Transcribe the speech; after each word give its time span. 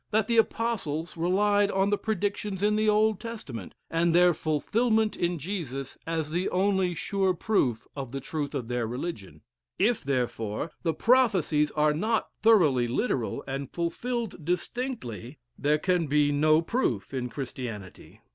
That 0.09 0.25
the 0.25 0.37
Apostles 0.37 1.15
relied 1.15 1.69
on 1.69 1.91
the 1.91 1.97
predictions 1.99 2.63
in 2.63 2.75
the 2.75 2.89
Old 2.89 3.19
Testament, 3.19 3.75
and 3.87 4.15
their 4.15 4.33
fulfilment 4.33 5.15
in 5.15 5.37
Jesus 5.37 5.95
as 6.07 6.31
the 6.31 6.49
only 6.49 6.95
sure 6.95 7.35
proof 7.35 7.85
of 7.95 8.11
the 8.11 8.19
truth 8.19 8.55
of 8.55 8.65
their 8.67 8.87
religion; 8.87 9.41
if 9.77 10.03
therefore, 10.03 10.71
the 10.81 10.95
prophecies 10.95 11.69
are 11.69 11.93
not 11.93 12.29
thoroughly 12.41 12.87
literal, 12.87 13.43
and 13.47 13.69
fulfilled 13.71 14.43
distinctly, 14.43 15.37
there 15.55 15.77
can 15.77 16.07
be 16.07 16.31
no 16.31 16.63
proof 16.63 17.13
in 17.13 17.29
Christianity. 17.29 18.21